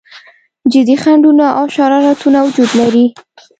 [0.73, 3.05] جدي خنډونه او شرارتونه وجود لري.